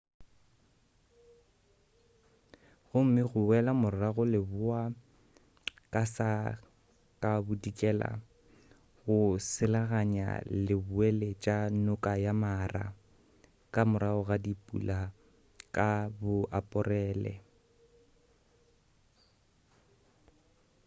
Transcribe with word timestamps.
gomme 2.89 3.21
go 3.29 3.39
boela 3.47 3.71
morago 3.81 4.23
leboa 4.33 4.81
ka 5.93 6.03
sa 6.15 6.29
ka 7.21 7.31
bodikela 7.45 8.09
go 9.03 9.17
selaganya 9.51 10.27
leboeletša 10.65 11.57
noka 11.85 12.13
ya 12.25 12.33
mara 12.43 12.85
ka 13.73 13.81
morago 13.89 14.21
ga 14.29 14.37
dipula 14.45 14.99
ka 15.75 15.89
bo 16.19 16.35
aporele 16.59 17.33